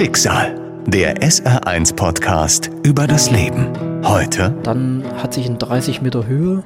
[0.00, 3.68] Schicksal, der SR1-Podcast über das Leben.
[4.02, 4.54] Heute.
[4.62, 6.64] Dann hat sich in 30 Meter Höhe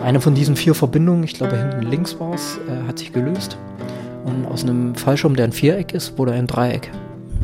[0.00, 3.58] eine von diesen vier Verbindungen, ich glaube hinten links war es, äh, hat sich gelöst.
[4.24, 6.88] Und aus einem Fallschirm, der ein Viereck ist, wurde ein Dreieck.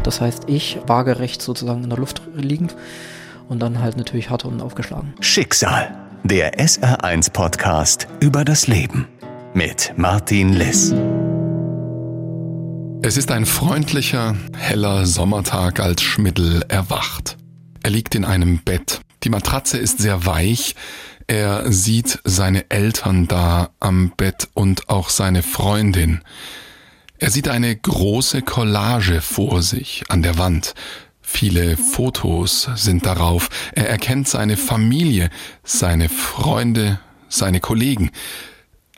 [0.04, 2.76] Das heißt, ich waagerecht sozusagen in der Luft liegend
[3.48, 5.14] und dann halt natürlich hart und aufgeschlagen.
[5.18, 9.08] Schicksal, der SR1-Podcast über das Leben.
[9.52, 10.94] Mit Martin Liss.
[13.06, 17.36] Es ist ein freundlicher, heller Sommertag, als Schmidl erwacht.
[17.82, 19.02] Er liegt in einem Bett.
[19.24, 20.74] Die Matratze ist sehr weich.
[21.26, 26.22] Er sieht seine Eltern da am Bett und auch seine Freundin.
[27.18, 30.72] Er sieht eine große Collage vor sich an der Wand.
[31.20, 33.50] Viele Fotos sind darauf.
[33.74, 35.28] Er erkennt seine Familie,
[35.62, 38.12] seine Freunde, seine Kollegen.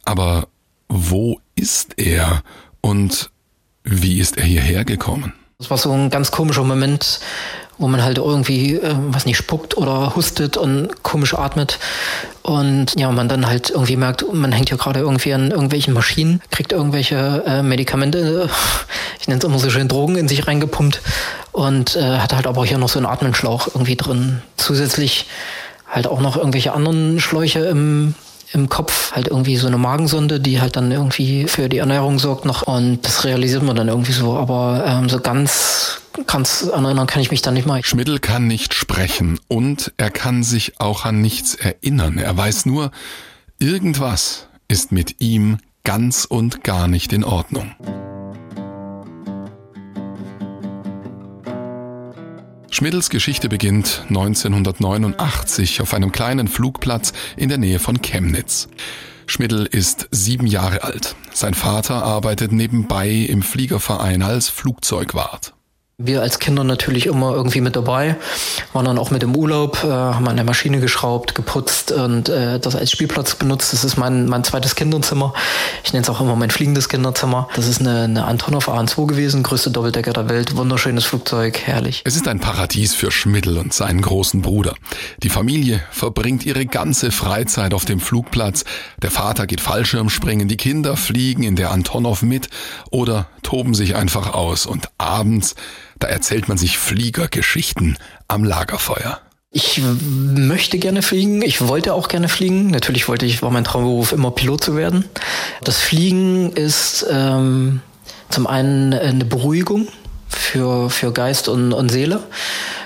[0.04, 0.46] Aber
[0.88, 2.44] wo ist er
[2.80, 3.32] und
[3.86, 5.32] wie ist er hierher gekommen?
[5.58, 7.20] Das war so ein ganz komischer Moment,
[7.78, 11.78] wo man halt irgendwie, äh, was nicht, spuckt oder hustet und komisch atmet.
[12.42, 16.42] Und ja, man dann halt irgendwie merkt, man hängt ja gerade irgendwie an irgendwelchen Maschinen,
[16.50, 18.50] kriegt irgendwelche äh, Medikamente,
[19.20, 21.00] ich nenne es immer so schön Drogen in sich reingepumpt
[21.52, 24.42] und äh, hat halt aber hier noch so einen Atmenschlauch irgendwie drin.
[24.56, 25.26] Zusätzlich
[25.88, 28.14] halt auch noch irgendwelche anderen Schläuche im
[28.52, 32.44] im Kopf halt irgendwie so eine Magensonde, die halt dann irgendwie für die Ernährung sorgt
[32.44, 32.62] noch.
[32.62, 34.36] Und das realisiert man dann irgendwie so.
[34.36, 37.84] Aber ähm, so ganz ganz erinnern kann ich mich dann nicht mal.
[37.84, 42.18] Schmidl kann nicht sprechen und er kann sich auch an nichts erinnern.
[42.18, 42.90] Er weiß nur,
[43.58, 47.74] irgendwas ist mit ihm ganz und gar nicht in Ordnung.
[52.70, 58.68] Schmiddels Geschichte beginnt 1989 auf einem kleinen Flugplatz in der Nähe von Chemnitz.
[59.26, 61.16] Schmiddel ist sieben Jahre alt.
[61.32, 65.55] Sein Vater arbeitet nebenbei im Fliegerverein als Flugzeugwart.
[65.98, 68.16] Wir als Kinder natürlich immer irgendwie mit dabei,
[68.74, 72.60] waren dann auch mit im Urlaub, äh, haben an der Maschine geschraubt, geputzt und äh,
[72.60, 73.72] das als Spielplatz benutzt.
[73.72, 75.32] Das ist mein, mein zweites Kinderzimmer.
[75.84, 77.48] Ich nenne es auch immer mein fliegendes Kinderzimmer.
[77.56, 82.02] Das ist eine, eine Antonov A2 gewesen, größte Doppeldecker der Welt, wunderschönes Flugzeug, herrlich.
[82.04, 84.74] Es ist ein Paradies für Schmidl und seinen großen Bruder.
[85.22, 88.66] Die Familie verbringt ihre ganze Freizeit auf dem Flugplatz.
[89.00, 92.50] Der Vater geht Fallschirmspringen, die Kinder fliegen in der Antonov mit
[92.90, 95.54] oder toben sich einfach aus und abends
[95.98, 97.98] da erzählt man sich Fliegergeschichten
[98.28, 99.20] am Lagerfeuer.
[99.50, 101.40] Ich möchte gerne fliegen.
[101.40, 102.66] Ich wollte auch gerne fliegen.
[102.66, 105.06] Natürlich wollte ich, war mein Traumberuf immer Pilot zu werden.
[105.64, 107.80] Das Fliegen ist ähm,
[108.28, 109.88] zum einen eine Beruhigung
[110.28, 112.20] für, für Geist und, und Seele.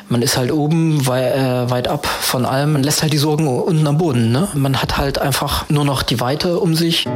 [0.09, 2.75] Man ist halt oben wei äh, weit ab von allem.
[2.75, 4.31] Man lässt halt die Sorgen unten am Boden.
[4.31, 4.49] Ne?
[4.55, 7.07] Man hat halt einfach nur noch die Weite um sich.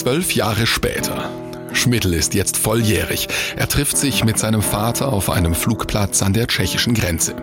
[0.00, 1.30] Zwölf Jahre später.
[1.74, 3.28] Schmidl ist jetzt volljährig.
[3.56, 7.36] Er trifft sich mit seinem Vater auf einem Flugplatz an der tschechischen Grenze.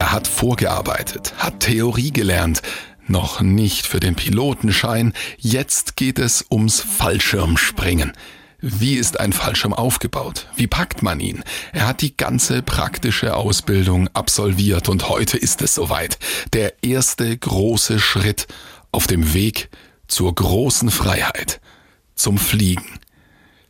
[0.00, 2.60] Er hat vorgearbeitet, hat Theorie gelernt,
[3.06, 8.14] noch nicht für den Pilotenschein, jetzt geht es ums Fallschirmspringen.
[8.60, 10.48] Wie ist ein Fallschirm aufgebaut?
[10.56, 11.44] Wie packt man ihn?
[11.72, 16.18] Er hat die ganze praktische Ausbildung absolviert und heute ist es soweit.
[16.52, 18.48] Der erste große Schritt
[18.90, 19.70] auf dem Weg
[20.10, 21.60] zur großen Freiheit,
[22.14, 22.98] zum Fliegen.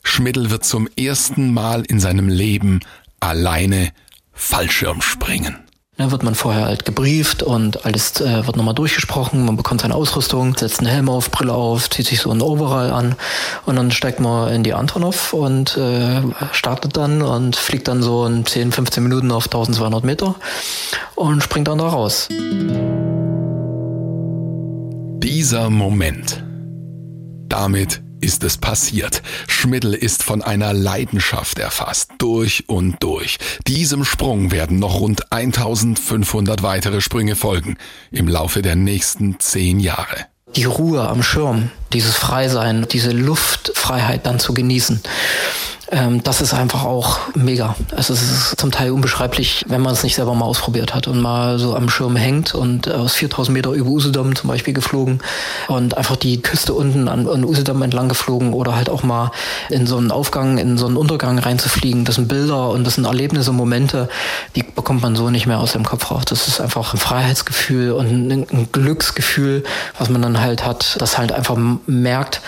[0.03, 2.81] Schmidl wird zum ersten Mal in seinem Leben
[3.21, 3.93] alleine
[4.33, 5.59] Fallschirm springen.
[5.99, 9.45] Da wird man vorher halt gebrieft und alles äh, wird nochmal durchgesprochen.
[9.45, 12.91] Man bekommt seine Ausrüstung, setzt einen Helm auf, Brille auf, zieht sich so einen Overall
[12.91, 13.17] an
[13.67, 16.23] und dann steigt man in die Antonov und äh,
[16.53, 20.37] startet dann und fliegt dann so in 10, 15 Minuten auf 1200 Meter
[21.17, 22.29] und springt dann da raus.
[25.23, 26.43] Dieser Moment.
[27.47, 29.21] Damit ist es passiert.
[29.49, 33.37] Schmidl ist von einer Leidenschaft erfasst, durch und durch.
[33.67, 37.77] Diesem Sprung werden noch rund 1500 weitere Sprünge folgen
[38.11, 40.25] im Laufe der nächsten zehn Jahre.
[40.57, 45.03] Die Ruhe am Schirm, dieses Freisein, diese Luftfreiheit dann zu genießen
[45.91, 47.75] ähm, das ist einfach auch mega.
[47.95, 51.21] Also es ist zum Teil unbeschreiblich, wenn man es nicht selber mal ausprobiert hat und
[51.21, 55.21] mal so am Schirm hängt und aus 4000 Meter über Usedom zum Beispiel geflogen
[55.69, 59.33] und einfach die Küste unten an, an Usedom entlang geflogen oder halt auch mal
[59.69, 62.05] in so einen Aufgang, in so einen Untergang reinzufliegen.
[62.05, 64.09] Das sind Bilder und das sind Erlebnisse, Momente,
[64.55, 66.23] die bekommt man so nicht mehr aus dem Kopf raus.
[66.27, 69.65] Das ist einfach ein Freiheitsgefühl und ein, ein Glücksgefühl,
[69.99, 71.57] was man dann halt hat, das halt einfach
[71.87, 72.41] merkt,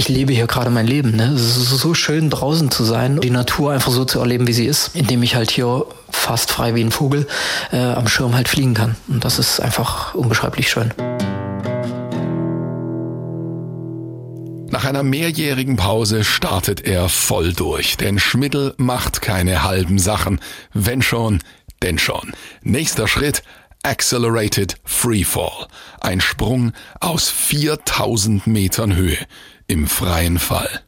[0.00, 1.14] ich lebe hier gerade mein Leben.
[1.14, 1.24] Ne?
[1.34, 4.64] Es ist so schön draußen zu sein, die Natur einfach so zu erleben, wie sie
[4.64, 7.26] ist, indem ich halt hier fast frei wie ein Vogel
[7.70, 8.96] äh, am Schirm halt fliegen kann.
[9.08, 10.94] Und das ist einfach unbeschreiblich schön.
[14.90, 20.40] einer mehrjährigen Pause startet er voll durch, denn Schmidl macht keine halben Sachen.
[20.72, 21.40] Wenn schon,
[21.82, 22.32] denn schon.
[22.62, 23.44] Nächster Schritt,
[23.82, 25.68] Accelerated Freefall.
[26.00, 29.18] Ein Sprung aus 4000 Metern Höhe
[29.70, 30.82] im freien Fall.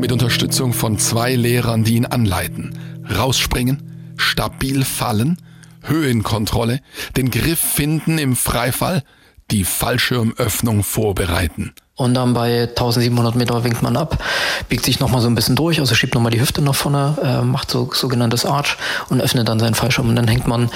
[0.00, 2.76] Mit Unterstützung von zwei Lehrern, die ihn anleiten.
[3.08, 5.36] Rausspringen, stabil fallen,
[5.82, 6.80] Höhenkontrolle,
[7.16, 9.04] den Griff finden im Freifall,
[9.52, 11.74] die Fallschirmöffnung vorbereiten.
[11.96, 14.22] Und dann bei 1700 Meter winkt man ab,
[14.68, 17.42] biegt sich nochmal so ein bisschen durch, also schiebt nochmal die Hüfte nach vorne, äh,
[17.42, 18.76] macht so sogenanntes Arch
[19.08, 20.10] und öffnet dann seinen Fallschirm.
[20.10, 20.70] Und dann hängt man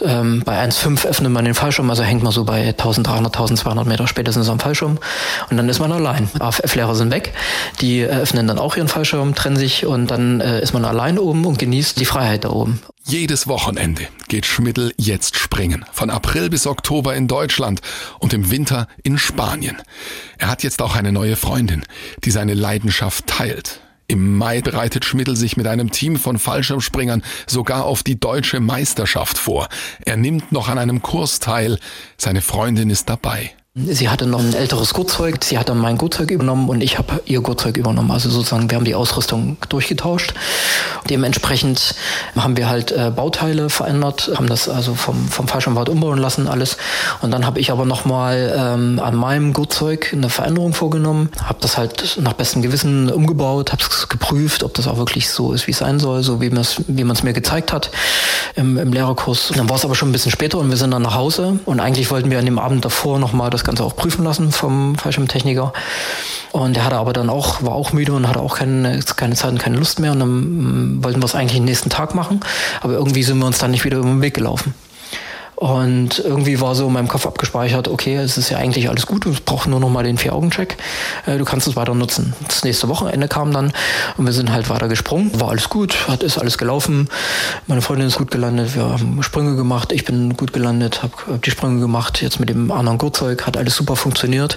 [0.00, 4.06] ähm, bei 1,5 öffnet man den Fallschirm, also hängt man so bei 1300, 1200 Meter
[4.06, 4.98] spätestens am Fallschirm.
[5.50, 6.30] Und dann ist man allein.
[6.38, 7.34] AFF-Lehrer sind weg,
[7.80, 11.46] die öffnen dann auch ihren Fallschirm, trennen sich und dann äh, ist man allein oben
[11.46, 12.80] und genießt die Freiheit da oben.
[13.04, 15.84] Jedes Wochenende geht Schmidl jetzt springen.
[15.92, 17.80] Von April bis Oktober in Deutschland
[18.18, 19.76] und im Winter in Spanien.
[20.38, 21.82] Er hat jetzt auch eine neue Freundin,
[22.24, 23.80] die seine Leidenschaft teilt.
[24.06, 29.38] Im Mai bereitet Schmidl sich mit einem Team von Fallschirmspringern sogar auf die deutsche Meisterschaft
[29.38, 29.68] vor.
[30.04, 31.78] Er nimmt noch an einem Kurs teil.
[32.16, 33.54] Seine Freundin ist dabei.
[33.88, 37.22] Sie hatte noch ein älteres Gurtzeug, sie hat dann mein Gurtzeug übernommen und ich habe
[37.26, 38.10] ihr Gurtzeug übernommen.
[38.10, 40.34] Also sozusagen, wir haben die Ausrüstung durchgetauscht.
[41.08, 41.94] Dementsprechend
[42.36, 46.76] haben wir halt äh, Bauteile verändert, haben das also vom, vom Fallschirmwart umbauen lassen, alles.
[47.22, 51.76] Und dann habe ich aber nochmal ähm, an meinem Gurtzeug eine Veränderung vorgenommen, habe das
[51.76, 55.72] halt nach bestem Gewissen umgebaut, habe es geprüft, ob das auch wirklich so ist, wie
[55.72, 57.90] es sein soll, so wie man es mir gezeigt hat
[58.56, 59.52] im, im Lehrerkurs.
[59.56, 61.80] Dann war es aber schon ein bisschen später und wir sind dann nach Hause und
[61.80, 65.72] eigentlich wollten wir an dem Abend davor nochmal das Ganze auch prüfen lassen vom Fallschirmtechniker.
[66.50, 69.52] Und er hatte aber dann auch, war auch müde und hatte auch keine, keine Zeit
[69.52, 70.10] und keine Lust mehr.
[70.10, 72.40] Und dann mm, wollten wir es eigentlich den nächsten Tag machen.
[72.80, 74.74] Aber irgendwie sind wir uns dann nicht wieder über den Weg gelaufen.
[75.60, 79.26] Und irgendwie war so in meinem Kopf abgespeichert, okay, es ist ja eigentlich alles gut,
[79.26, 80.78] du brauchst nur noch mal den Vier-Augen-Check.
[81.26, 82.32] Äh, du kannst es weiter nutzen.
[82.48, 83.74] Das nächste Wochenende kam dann
[84.16, 85.38] und wir sind halt weiter gesprungen.
[85.38, 87.10] War alles gut, hat, ist alles gelaufen.
[87.66, 91.42] Meine Freundin ist gut gelandet, wir haben Sprünge gemacht, ich bin gut gelandet, habe hab
[91.42, 94.56] die Sprünge gemacht, jetzt mit dem anderen Gurtzeug, hat alles super funktioniert.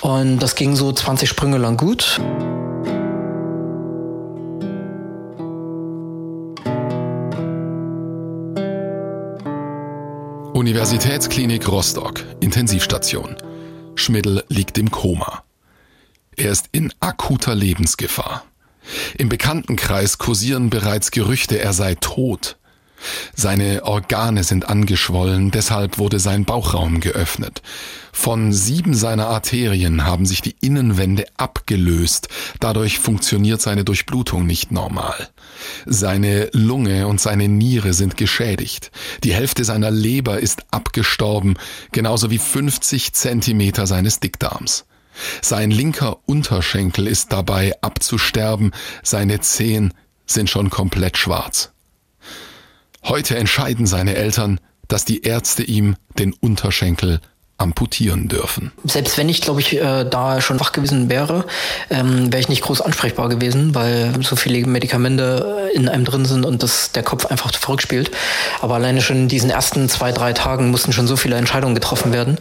[0.00, 2.20] Und das ging so 20 Sprünge lang gut.
[10.64, 13.36] Universitätsklinik Rostock, Intensivstation.
[13.96, 15.44] Schmidl liegt im Koma.
[16.38, 18.46] Er ist in akuter Lebensgefahr.
[19.18, 22.56] Im Bekanntenkreis kursieren bereits Gerüchte, er sei tot.
[23.34, 27.62] Seine Organe sind angeschwollen, deshalb wurde sein Bauchraum geöffnet.
[28.12, 32.28] Von sieben seiner Arterien haben sich die Innenwände abgelöst,
[32.60, 35.28] dadurch funktioniert seine Durchblutung nicht normal.
[35.84, 38.90] Seine Lunge und seine Niere sind geschädigt.
[39.24, 41.54] Die Hälfte seiner Leber ist abgestorben,
[41.92, 44.84] genauso wie 50 Zentimeter seines Dickdarms.
[45.42, 48.72] Sein linker Unterschenkel ist dabei abzusterben,
[49.02, 49.92] seine Zehen
[50.26, 51.73] sind schon komplett schwarz.
[53.04, 57.20] Heute entscheiden seine Eltern, dass die Ärzte ihm den Unterschenkel
[57.56, 58.72] amputieren dürfen.
[58.82, 61.44] Selbst wenn ich, glaube ich, äh, da schon wach gewesen wäre,
[61.88, 66.44] ähm, wäre ich nicht groß ansprechbar gewesen, weil so viele Medikamente in einem drin sind
[66.44, 68.10] und das der Kopf einfach verrückt spielt.
[68.60, 72.12] Aber alleine schon in diesen ersten zwei, drei Tagen mussten schon so viele Entscheidungen getroffen
[72.12, 72.38] werden,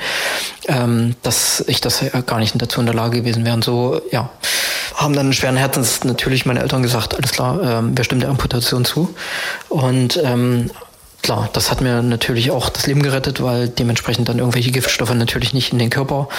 [0.68, 3.55] ähm, dass ich das gar nicht dazu in der Lage gewesen wäre.
[3.55, 4.32] Und so, ja,
[5.03, 8.86] haben dann schweren Herzens natürlich meine Eltern gesagt, alles klar, ähm, wir stimmen der Amputation
[8.86, 9.13] zu.
[9.69, 10.72] Und ähm,
[11.22, 15.53] klar, das hat mir natürlich auch das Leben gerettet, weil dementsprechend dann irgendwelche Giftstoffe natürlich
[15.53, 16.29] nicht in den Körper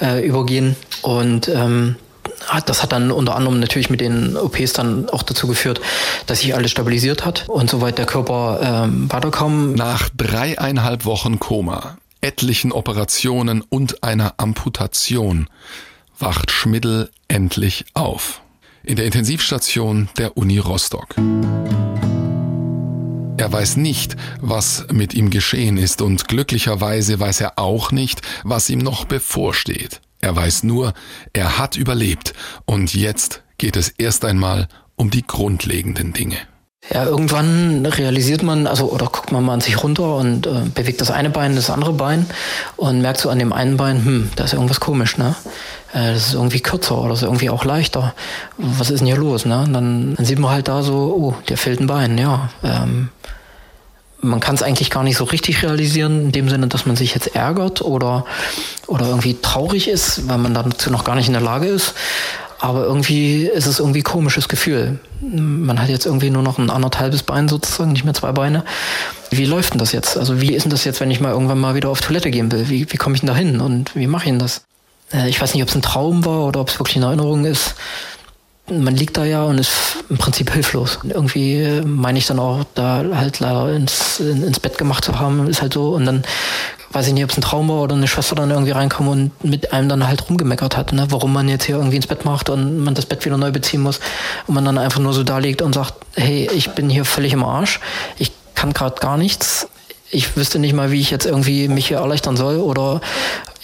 [0.00, 0.76] äh, übergehen.
[1.02, 1.96] Und ähm,
[2.66, 5.80] das hat dann unter anderem natürlich mit den OPs dann auch dazu geführt,
[6.26, 9.74] dass sich alles stabilisiert hat und soweit der Körper ähm, weiterkam.
[9.74, 15.48] Nach dreieinhalb Wochen Koma, etlichen Operationen und einer Amputation
[16.22, 18.42] wacht Schmidl endlich auf.
[18.84, 21.16] In der Intensivstation der Uni Rostock.
[23.36, 28.70] Er weiß nicht, was mit ihm geschehen ist und glücklicherweise weiß er auch nicht, was
[28.70, 30.00] ihm noch bevorsteht.
[30.20, 30.94] Er weiß nur,
[31.32, 32.34] er hat überlebt
[32.66, 36.38] und jetzt geht es erst einmal um die grundlegenden Dinge.
[36.90, 41.00] Ja, irgendwann realisiert man, also oder guckt man mal an sich runter und äh, bewegt
[41.00, 42.26] das eine Bein, das andere Bein
[42.76, 45.36] und merkt so an dem einen Bein, hm, da ist irgendwas komisch, ne?
[45.92, 48.14] Äh, das ist irgendwie kürzer oder ist irgendwie auch leichter.
[48.58, 49.60] Was ist denn hier los, ne?
[49.60, 52.50] Und dann, dann sieht man halt da so, oh, der fehlt ein Bein, ja.
[52.64, 53.10] Ähm,
[54.20, 57.14] man kann es eigentlich gar nicht so richtig realisieren, in dem Sinne, dass man sich
[57.14, 58.24] jetzt ärgert oder,
[58.88, 61.94] oder irgendwie traurig ist, weil man dazu noch gar nicht in der Lage ist.
[62.58, 64.98] Aber irgendwie ist es irgendwie komisches Gefühl.
[65.22, 68.64] Man hat jetzt irgendwie nur noch ein anderthalbes Bein sozusagen, nicht mehr zwei Beine.
[69.30, 70.16] Wie läuft denn das jetzt?
[70.18, 72.50] Also wie ist denn das jetzt, wenn ich mal irgendwann mal wieder auf Toilette gehen
[72.50, 72.68] will?
[72.68, 74.62] Wie, wie komme ich denn da hin und wie mache ich denn das?
[75.12, 77.44] Äh, ich weiß nicht, ob es ein Traum war oder ob es wirklich eine Erinnerung
[77.44, 77.76] ist.
[78.78, 80.98] Man liegt da ja und ist im Prinzip hilflos.
[81.04, 85.62] Irgendwie meine ich dann auch, da halt leider ins, ins Bett gemacht zu haben, ist
[85.62, 85.90] halt so.
[85.90, 86.22] Und dann
[86.92, 89.44] weiß ich nicht, ob es ein Traum war oder eine Schwester dann irgendwie reinkommt und
[89.44, 91.06] mit einem dann halt rumgemeckert hat, ne?
[91.08, 93.80] warum man jetzt hier irgendwie ins Bett macht und man das Bett wieder neu beziehen
[93.80, 94.00] muss
[94.46, 97.32] und man dann einfach nur so da liegt und sagt, hey, ich bin hier völlig
[97.32, 97.80] im Arsch,
[98.18, 99.68] ich kann gerade gar nichts,
[100.12, 103.00] ich wüsste nicht mal, wie ich jetzt irgendwie mich hier erleichtern soll oder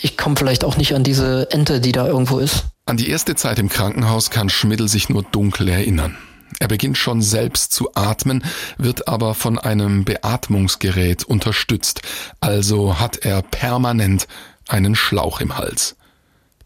[0.00, 2.64] ich komme vielleicht auch nicht an diese Ente, die da irgendwo ist.
[2.86, 6.16] An die erste Zeit im Krankenhaus kann Schmidl sich nur dunkel erinnern.
[6.58, 8.42] Er beginnt schon selbst zu atmen,
[8.78, 12.00] wird aber von einem Beatmungsgerät unterstützt,
[12.40, 14.26] also hat er permanent
[14.66, 15.96] einen Schlauch im Hals.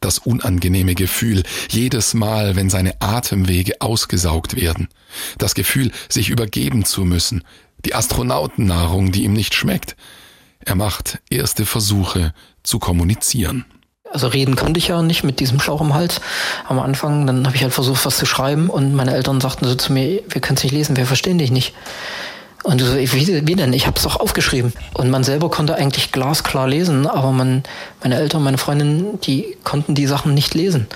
[0.01, 4.89] Das unangenehme Gefühl, jedes Mal, wenn seine Atemwege ausgesaugt werden.
[5.39, 7.45] Das Gefühl, sich übergeben zu müssen.
[7.85, 9.97] Die Astronautennahrung, die ihm nicht schmeckt.
[10.65, 13.65] Er macht erste Versuche zu kommunizieren.
[14.13, 16.21] Also reden konnte ich ja nicht mit diesem Schlauch im Hals
[16.69, 17.27] am Anfang.
[17.27, 20.23] Dann habe ich halt versucht, was zu schreiben und meine Eltern sagten so zu mir,
[20.29, 21.75] wir können es nicht lesen, wir verstehen dich nicht.
[22.63, 23.73] Und so, wie, wie denn?
[23.73, 24.73] Ich habe es doch aufgeschrieben.
[24.95, 27.65] Und man selber konnte eigentlich glasklar lesen, aber man,
[28.03, 30.87] meine Eltern, meine Freundin, die konnten die Sachen nicht lesen,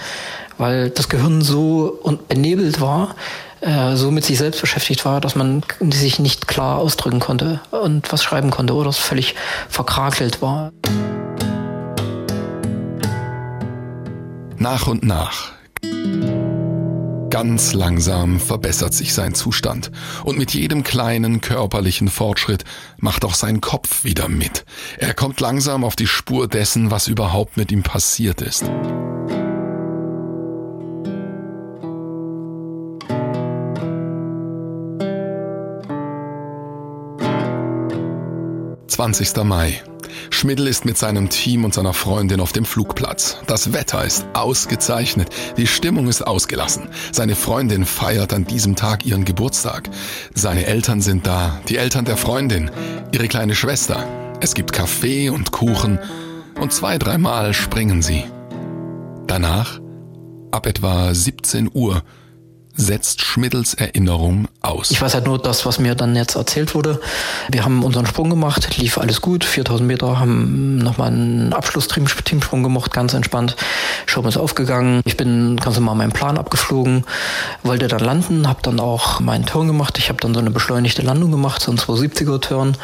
[0.59, 3.17] weil das Gehirn so benebelt war,
[3.61, 8.13] äh, so mit sich selbst beschäftigt war, dass man sich nicht klar ausdrücken konnte und
[8.13, 9.35] was schreiben konnte oder es völlig
[9.69, 10.73] verkrakelt war.
[14.59, 15.53] Nach und nach.
[17.31, 19.91] Ganz langsam verbessert sich sein Zustand.
[20.25, 22.65] Und mit jedem kleinen körperlichen Fortschritt
[22.99, 24.65] macht auch sein Kopf wieder mit.
[24.97, 28.65] Er kommt langsam auf die Spur dessen, was überhaupt mit ihm passiert ist.
[38.97, 39.83] Zwanzigster Mai.
[40.31, 43.37] Schmidl ist mit seinem Team und seiner Freundin auf dem Flugplatz.
[43.47, 46.89] Das Wetter ist ausgezeichnet, die Stimmung ist ausgelassen.
[47.13, 49.91] Seine Freundin feiert an diesem Tag ihren Geburtstag.
[50.33, 52.71] Seine Eltern sind da, die Eltern der Freundin,
[53.13, 54.03] ihre kleine Schwester.
[54.41, 55.99] Es gibt Kaffee und Kuchen
[56.59, 58.25] und zwei, dreimal springen sie.
[59.27, 59.79] Danach,
[60.53, 62.03] ab etwa 17 Uhr,
[62.77, 64.91] setzt Schmiddels Erinnerung aus.
[64.91, 67.01] Ich weiß halt nur das, was mir dann jetzt erzählt wurde.
[67.49, 72.93] Wir haben unseren Sprung gemacht, lief alles gut, 4000 Meter, haben nochmal einen Abschlussteamsprung gemacht,
[72.93, 73.57] ganz entspannt.
[74.05, 75.01] Schirm ist aufgegangen.
[75.05, 77.05] Ich bin ganz normal meinen Plan abgeflogen,
[77.63, 79.99] wollte dann landen, habe dann auch meinen Turn gemacht.
[79.99, 82.77] Ich habe dann so eine beschleunigte Landung gemacht, so einen 270er Turn.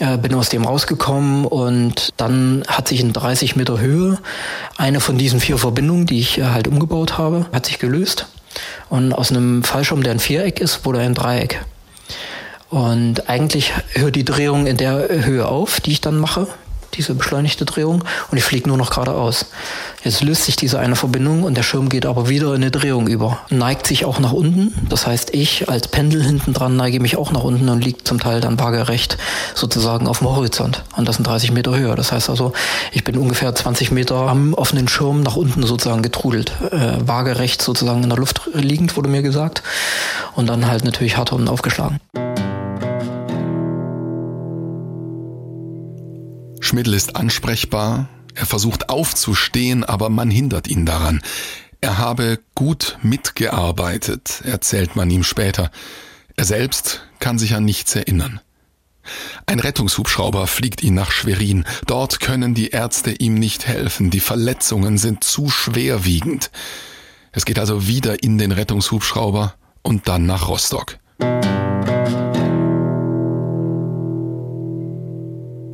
[0.00, 4.18] Äh, bin aus dem rausgekommen und dann hat sich in 30 Meter Höhe
[4.76, 8.26] eine von diesen vier Verbindungen, die ich halt umgebaut habe, hat sich gelöst.
[8.90, 11.64] Und aus einem Fallschirm, der ein Viereck ist, wurde ein Dreieck.
[12.68, 16.46] Und eigentlich hört die Drehung in der Höhe auf, die ich dann mache
[16.94, 19.46] diese beschleunigte Drehung und ich fliege nur noch geradeaus.
[20.02, 23.06] Jetzt löst sich diese eine Verbindung und der Schirm geht aber wieder in eine Drehung
[23.06, 23.38] über.
[23.50, 24.72] Neigt sich auch nach unten.
[24.88, 28.18] Das heißt, ich als Pendel hinten dran neige mich auch nach unten und liegt zum
[28.18, 29.18] Teil dann waagerecht
[29.54, 30.84] sozusagen auf dem Horizont.
[30.96, 31.96] Und das sind 30 Meter höher.
[31.96, 32.52] Das heißt also,
[32.92, 36.52] ich bin ungefähr 20 Meter am offenen Schirm nach unten sozusagen getrudelt.
[36.70, 39.62] Äh, waagerecht sozusagen in der Luft liegend, wurde mir gesagt.
[40.34, 42.00] Und dann halt natürlich hart unten aufgeschlagen.
[46.60, 51.22] Schmidl ist ansprechbar, er versucht aufzustehen, aber man hindert ihn daran.
[51.80, 55.70] Er habe gut mitgearbeitet, erzählt man ihm später.
[56.36, 58.40] Er selbst kann sich an nichts erinnern.
[59.46, 61.64] Ein Rettungshubschrauber fliegt ihn nach Schwerin.
[61.86, 64.10] Dort können die Ärzte ihm nicht helfen.
[64.10, 66.50] Die Verletzungen sind zu schwerwiegend.
[67.32, 70.98] Es geht also wieder in den Rettungshubschrauber und dann nach Rostock.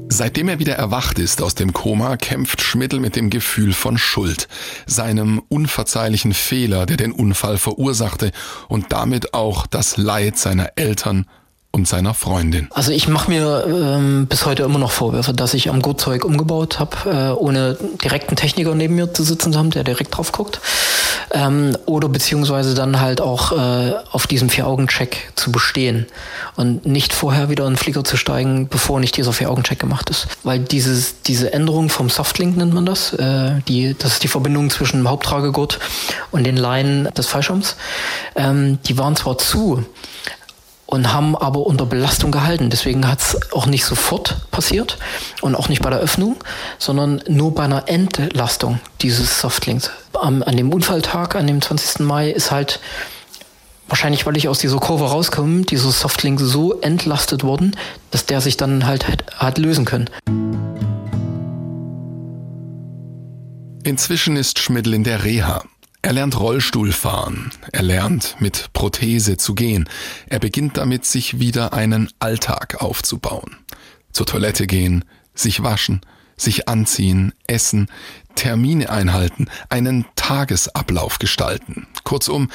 [0.09, 4.49] Seitdem er wieder erwacht ist aus dem Koma, kämpft Schmidl mit dem Gefühl von Schuld,
[4.87, 8.31] seinem unverzeihlichen Fehler, der den Unfall verursachte
[8.69, 11.27] und damit auch das Leid seiner Eltern
[11.77, 12.69] und seiner Freundin.
[12.73, 16.79] Also ich mache mir ähm, bis heute immer noch Vorwürfe, dass ich am Gutzeug umgebaut
[16.79, 20.59] habe, äh, ohne direkten Techniker neben mir zu sitzen zu haben, der direkt drauf guckt.
[21.33, 26.07] Ähm, oder beziehungsweise dann halt auch äh, auf diesem Vier-Augen-Check zu bestehen
[26.57, 30.29] und nicht vorher wieder in den Flieger zu steigen, bevor nicht dieser Vier-Augen-Check gemacht ist.
[30.45, 34.71] Weil dieses, diese Änderung vom Softlink nennt man das, äh, die, das ist die Verbindung
[34.71, 35.79] zwischen dem Haupttragegurt
[36.31, 37.77] und den Leinen des Fallschirms,
[38.35, 39.85] ähm, die waren zwar zu,
[40.87, 42.71] und haben aber unter Belastung gehalten.
[42.71, 44.99] Deswegen hat es auch nicht sofort passiert
[45.41, 46.37] und auch nicht bei der Öffnung,
[46.79, 49.91] sondern nur bei einer Entlastung dieses Softlinks.
[50.15, 52.01] Am, an dem Unfalltag, an dem 20.
[52.01, 52.81] Mai, ist halt
[53.89, 57.77] wahrscheinlich, weil ich aus dieser Kurve rauskomme, dieser Softlink so entlastet worden,
[58.11, 60.09] dass der sich dann halt hat, hat lösen können.
[63.83, 65.63] Inzwischen ist Schmidl in der Reha.
[66.03, 69.89] Er lernt Rollstuhl fahren, er lernt mit Prothese zu gehen,
[70.29, 73.57] er beginnt damit, sich wieder einen Alltag aufzubauen.
[74.13, 76.01] Zur Toilette gehen, sich waschen,
[76.37, 77.89] sich anziehen, essen,
[78.35, 81.87] Termine einhalten, einen Tagesablauf gestalten.
[82.05, 82.51] Kurzum,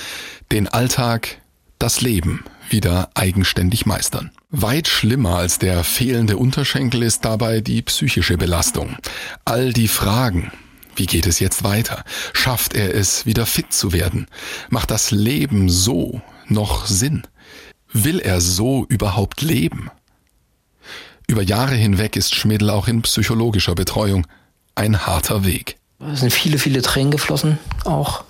[0.52, 1.42] den Alltag,
[1.80, 4.32] das Leben wieder eigenständig meistern.
[4.50, 8.98] Weit schlimmer als der fehlende Unterschenkel ist dabei die psychische Belastung.
[9.46, 10.52] All die Fragen,
[10.96, 12.04] wie geht es jetzt weiter?
[12.34, 14.28] Schafft er es, wieder fit zu werden?
[14.70, 17.24] Macht das Leben so noch Sinn?
[17.94, 19.90] Will er so überhaupt leben?
[21.28, 24.28] Über Jahre hinweg ist Schmidl auch in psychologischer Betreuung
[24.76, 25.78] ein harter Weg.
[26.12, 28.24] Es sind viele, viele Tränen geflossen, auch.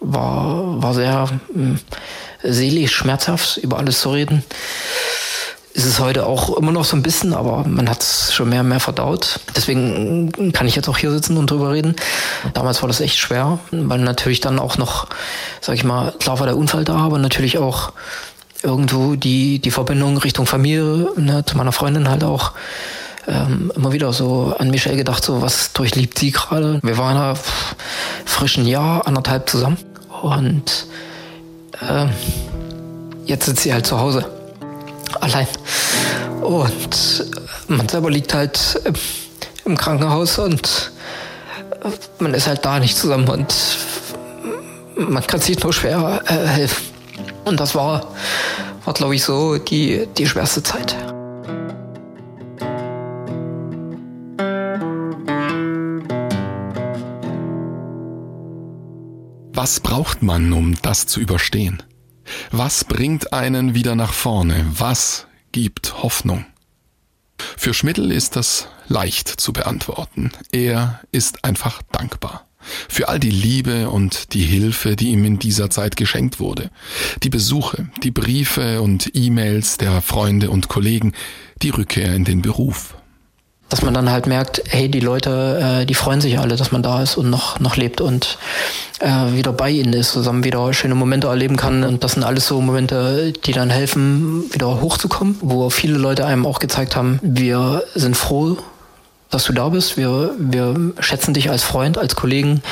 [0.00, 4.42] War, war sehr äh, selig, schmerzhaft, über alles zu reden
[5.72, 8.60] ist es heute auch immer noch so ein bisschen, aber man hat es schon mehr
[8.60, 9.40] und mehr verdaut.
[9.54, 11.94] Deswegen kann ich jetzt auch hier sitzen und drüber reden.
[12.54, 15.06] Damals war das echt schwer, weil natürlich dann auch noch,
[15.60, 17.92] sag ich mal, klar war der Unfall da, aber natürlich auch
[18.62, 22.52] irgendwo die, die Verbindung Richtung Familie, ne, zu meiner Freundin halt auch.
[23.28, 26.80] Ähm, immer wieder so an Michelle gedacht, so was durchliebt sie gerade.
[26.82, 27.34] Wir waren ja
[28.24, 29.76] frischen Jahr, anderthalb zusammen
[30.22, 30.86] und
[31.80, 32.06] äh,
[33.26, 34.39] jetzt sitzt sie halt zu Hause
[35.20, 35.46] allein.
[36.40, 37.26] Und
[37.68, 38.80] man selber liegt halt
[39.64, 40.92] im Krankenhaus und
[42.18, 43.54] man ist halt da nicht zusammen und
[44.96, 46.84] man kann sich nur schwer äh, helfen.
[47.44, 48.06] Und das war,
[48.84, 50.96] war glaube ich, so die, die schwerste Zeit.
[59.52, 61.82] Was braucht man, um das zu überstehen?
[62.50, 64.66] Was bringt einen wieder nach vorne?
[64.70, 66.46] Was gibt Hoffnung?
[67.56, 70.30] Für Schmidl ist das leicht zu beantworten.
[70.52, 72.46] Er ist einfach dankbar.
[72.88, 76.70] Für all die Liebe und die Hilfe, die ihm in dieser Zeit geschenkt wurde.
[77.22, 81.14] Die Besuche, die Briefe und E-Mails der Freunde und Kollegen,
[81.62, 82.94] die Rückkehr in den Beruf
[83.70, 86.82] dass man dann halt merkt, hey, die Leute, äh, die freuen sich alle, dass man
[86.82, 88.36] da ist und noch, noch lebt und
[88.98, 91.84] äh, wieder bei ihnen ist, zusammen wieder schöne Momente erleben kann.
[91.84, 96.46] Und das sind alles so Momente, die dann helfen, wieder hochzukommen, wo viele Leute einem
[96.46, 98.58] auch gezeigt haben, wir sind froh,
[99.30, 99.96] dass du da bist.
[99.96, 102.62] Wir, wir schätzen dich als Freund, als Kollegen,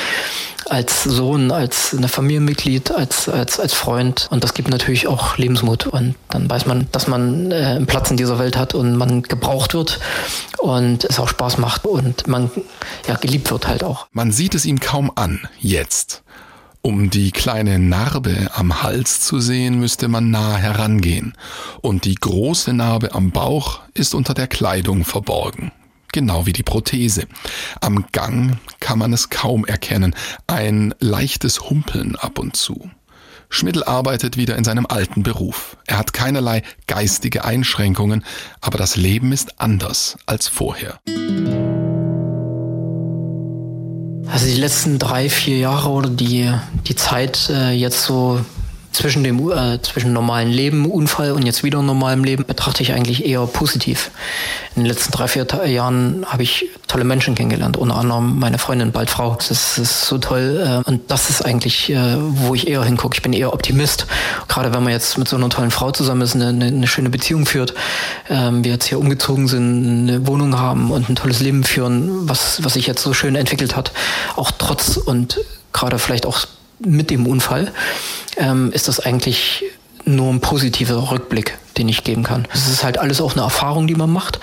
[0.69, 4.27] als Sohn, als eine Familienmitglied, als, als, als Freund.
[4.29, 5.87] Und das gibt natürlich auch Lebensmut.
[5.87, 9.23] Und dann weiß man, dass man äh, einen Platz in dieser Welt hat und man
[9.23, 9.99] gebraucht wird
[10.59, 12.51] und es auch Spaß macht und man
[13.07, 14.07] ja, geliebt wird halt auch.
[14.11, 16.23] Man sieht es ihm kaum an, jetzt.
[16.81, 21.33] Um die kleine Narbe am Hals zu sehen, müsste man nah herangehen.
[21.81, 25.73] Und die große Narbe am Bauch ist unter der Kleidung verborgen
[26.13, 27.27] genau wie die Prothese.
[27.81, 30.15] Am Gang kann man es kaum erkennen,
[30.47, 32.89] ein leichtes Humpeln ab und zu.
[33.49, 35.75] Schmidl arbeitet wieder in seinem alten Beruf.
[35.87, 38.23] Er hat keinerlei geistige Einschränkungen,
[38.61, 40.99] aber das Leben ist anders als vorher.
[44.31, 46.53] Also die letzten drei, vier Jahre oder die,
[46.87, 48.39] die Zeit äh, jetzt so
[48.91, 53.25] zwischen dem äh, zwischen normalen Leben, Unfall und jetzt wieder normalem Leben betrachte ich eigentlich
[53.25, 54.11] eher positiv.
[54.75, 58.91] In den letzten drei, vier Jahren habe ich tolle Menschen kennengelernt, unter anderem meine Freundin,
[58.91, 59.35] bald Frau.
[59.35, 63.15] Das ist, so toll äh, und das ist eigentlich, äh, wo ich eher hingucke.
[63.15, 64.07] Ich bin eher Optimist.
[64.47, 67.09] Gerade wenn man jetzt mit so einer tollen Frau zusammen ist, eine, eine, eine schöne
[67.09, 67.73] Beziehung führt,
[68.29, 72.63] ähm, wir jetzt hier umgezogen sind, eine Wohnung haben und ein tolles Leben führen, was,
[72.63, 73.91] was sich jetzt so schön entwickelt hat,
[74.35, 75.39] auch trotz und
[75.73, 76.45] gerade vielleicht auch
[76.79, 77.71] mit dem Unfall,
[78.37, 79.63] ähm, ist das eigentlich
[80.05, 82.47] nur ein positiver Rückblick, den ich geben kann.
[82.53, 84.39] Es ist halt alles auch eine Erfahrung, die man macht.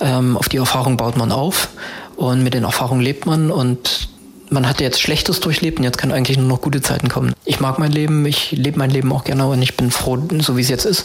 [0.00, 1.68] Ähm, auf die Erfahrung baut man auf
[2.16, 4.08] und mit den Erfahrungen lebt man und
[4.50, 7.32] man hat jetzt Schlechtes durchlebt und jetzt kann eigentlich nur noch gute Zeiten kommen.
[7.44, 10.56] Ich mag mein Leben, ich lebe mein Leben auch gerne und ich bin froh, so
[10.56, 11.04] wie es jetzt ist,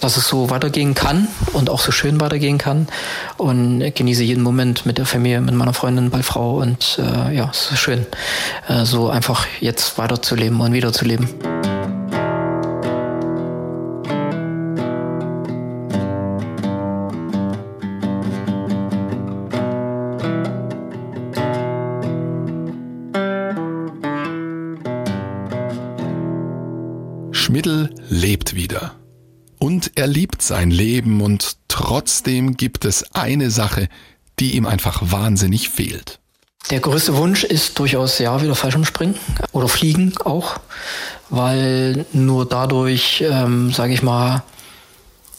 [0.00, 2.88] dass es so weitergehen kann und auch so schön weitergehen kann
[3.36, 7.50] und genieße jeden Moment mit der Familie, mit meiner Freundin, bei Frau und äh, ja,
[7.52, 8.06] es ist schön,
[8.68, 11.75] äh, so einfach jetzt weiterzuleben und wiederzuleben.
[30.46, 33.88] Sein Leben und trotzdem gibt es eine Sache,
[34.38, 36.18] die ihm einfach wahnsinnig fehlt.
[36.70, 39.14] Der größte Wunsch ist durchaus ja wieder Fallschirmspringen
[39.52, 40.58] oder Fliegen auch,
[41.30, 44.42] weil nur dadurch, ähm, sage ich mal,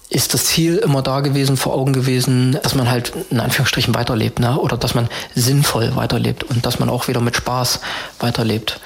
[0.10, 4.40] ist das Ziel immer da gewesen, vor Augen gewesen, dass man halt in Anführungsstrichen weiterlebt,
[4.40, 4.58] ne?
[4.58, 7.82] oder dass man sinnvoll weiterlebt und dass man auch wieder mit Spaß
[8.20, 8.80] weiterlebt.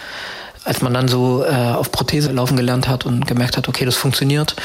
[0.64, 3.96] Als man dann so äh, auf Prothese laufen gelernt hat und gemerkt hat, okay, das
[3.96, 4.56] funktioniert,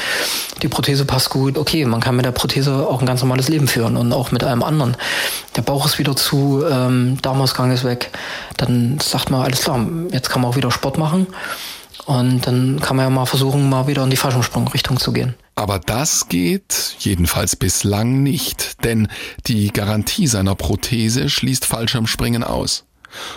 [0.61, 3.67] die Prothese passt gut, okay, man kann mit der Prothese auch ein ganz normales Leben
[3.67, 4.95] führen und auch mit allem anderen.
[5.55, 8.11] Der Bauch ist wieder zu, ähm, Darmausgang ist weg,
[8.57, 11.27] dann sagt man, alles klar, jetzt kann man auch wieder Sport machen
[12.05, 15.35] und dann kann man ja mal versuchen, mal wieder in die Fallschirmsprungrichtung zu gehen.
[15.55, 19.07] Aber das geht jedenfalls bislang nicht, denn
[19.47, 22.86] die Garantie seiner Prothese schließt Fallschirmspringen aus.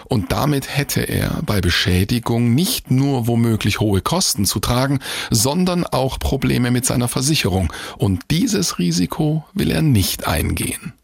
[0.06, 6.18] Und damit hätte er bei Beschädigung nicht nur womöglich hohe Kosten zu tragen, sondern auch
[6.18, 7.72] Probleme mit seiner Versicherung.
[7.98, 10.94] Und dieses Risiko will er nicht eingehen.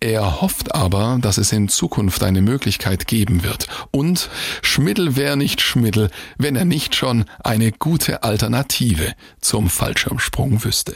[0.00, 3.66] Er hofft aber, dass es in Zukunft eine Möglichkeit geben wird.
[3.90, 4.28] Und
[4.62, 10.94] Schmiddel wäre nicht Schmiddel, wenn er nicht schon eine gute Alternative zum Fallschirmsprung wüsste.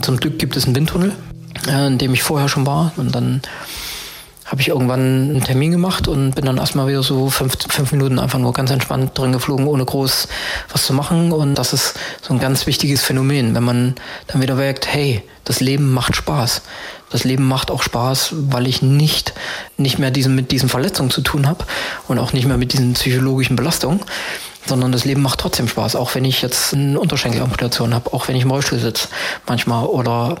[0.00, 1.12] Zum Glück gibt es einen Windtunnel,
[1.66, 2.92] in dem ich vorher schon war.
[2.96, 3.42] Und dann
[4.44, 8.18] habe ich irgendwann einen Termin gemacht und bin dann erstmal wieder so fünf, fünf Minuten
[8.18, 10.28] einfach nur ganz entspannt drin geflogen, ohne groß
[10.70, 11.32] was zu machen.
[11.32, 13.94] Und das ist so ein ganz wichtiges Phänomen, wenn man
[14.26, 16.62] dann wieder merkt, hey, das Leben macht Spaß.
[17.10, 19.34] Das Leben macht auch Spaß, weil ich nicht,
[19.76, 21.64] nicht mehr diesen, mit diesen Verletzungen zu tun habe
[22.08, 24.00] und auch nicht mehr mit diesen psychologischen Belastungen,
[24.66, 28.36] sondern das Leben macht trotzdem Spaß, auch wenn ich jetzt eine Unterschenkelamputation habe, auch wenn
[28.36, 29.08] ich im Rollstuhl sitze
[29.46, 30.36] manchmal oder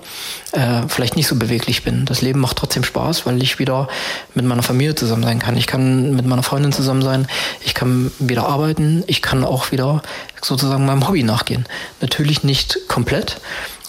[0.52, 2.04] äh, vielleicht nicht so beweglich bin.
[2.04, 3.88] Das Leben macht trotzdem Spaß, weil ich wieder
[4.34, 5.56] mit meiner Familie zusammen sein kann.
[5.56, 7.26] Ich kann mit meiner Freundin zusammen sein,
[7.64, 10.02] ich kann wieder arbeiten, ich kann auch wieder
[10.42, 11.66] sozusagen meinem Hobby nachgehen.
[12.00, 13.40] Natürlich nicht komplett,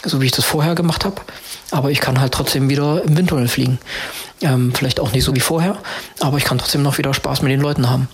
[0.03, 1.21] so wie ich das vorher gemacht habe,
[1.71, 3.79] aber ich kann halt trotzdem wieder im Windtunnel fliegen.
[4.41, 5.77] Ähm, vielleicht auch nicht so wie vorher,
[6.19, 8.09] aber ich kann trotzdem noch wieder Spaß mit den Leuten haben.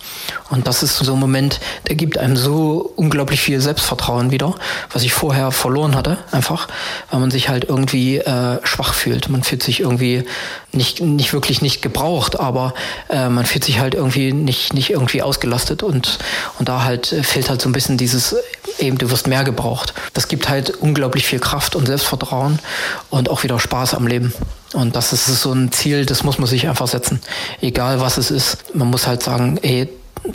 [0.50, 1.58] Und das ist so ein Moment,
[1.88, 4.54] der gibt einem so unglaublich viel Selbstvertrauen wieder,
[4.92, 6.68] was ich vorher verloren hatte, einfach,
[7.10, 9.30] weil man sich halt irgendwie äh, schwach fühlt.
[9.30, 10.22] Man fühlt sich irgendwie
[10.70, 12.72] nicht, nicht wirklich nicht gebraucht, aber
[13.08, 16.18] äh, man fühlt sich halt irgendwie nicht, nicht irgendwie ausgelastet und,
[16.60, 18.36] und da halt äh, fehlt halt so ein bisschen dieses,
[18.78, 19.92] eben du wirst mehr gebraucht.
[20.14, 22.60] Das gibt halt unglaublich viel Kraft und Selbstvertrauen
[23.10, 24.32] und auch wieder Spaß am Leben.
[24.74, 27.20] Und das ist so ein Ziel, das muss man sich einfach setzen.
[27.60, 28.74] Egal was es ist.
[28.74, 29.88] Man muss halt sagen, ey,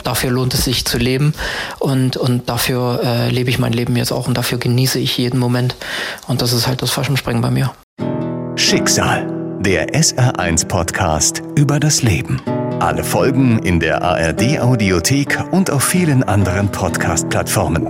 [0.04, 1.34] dafür lohnt es sich zu leben
[1.78, 5.38] und, und dafür äh, lebe ich mein Leben jetzt auch und dafür genieße ich jeden
[5.38, 5.76] Moment.
[6.26, 7.72] Und das ist halt das Fallschirmspringen bei mir.
[8.56, 9.26] Schicksal,
[9.60, 12.40] der SR1 Podcast über das Leben.
[12.80, 17.88] Alle Folgen in der ARD Audiothek und auf vielen anderen Podcast-Plattformen.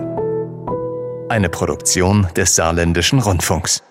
[1.28, 3.82] Eine Produktion des Saarländischen Rundfunks.